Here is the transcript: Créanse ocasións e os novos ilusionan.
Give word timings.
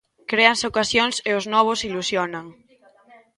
Créanse 0.31 0.65
ocasións 0.71 1.15
e 1.29 1.31
os 1.39 1.45
novos 1.53 1.79
ilusionan. 1.87 2.45